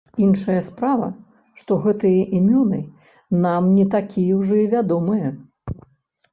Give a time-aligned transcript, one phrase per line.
[0.27, 1.09] Іншая справа,
[1.59, 2.81] што гэтыя імёны
[3.45, 5.27] нам не такія ўжо і вядомыя.